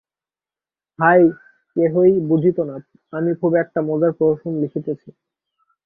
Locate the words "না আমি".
2.69-3.31